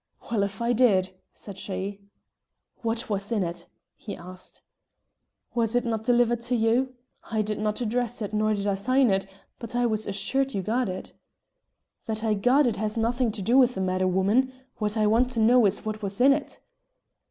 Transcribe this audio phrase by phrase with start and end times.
[0.31, 2.01] "Well, if I did!" said she.
[2.81, 4.63] "What was in it?" he asked.
[5.53, 6.95] "Was it not delivered Jo you?
[7.29, 9.27] I did not address it nor did I sign it,
[9.59, 11.13] but I was assured you got it."
[12.07, 14.51] "That I got it has nothing to do with the matter, woman.
[14.77, 16.59] What I want to know is what was in it?"